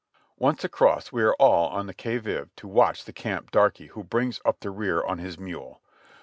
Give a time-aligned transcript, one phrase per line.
[0.39, 4.03] Once across, we are all on the qui vive to watch the camp darky who
[4.03, 5.79] brings up the rear on his mule.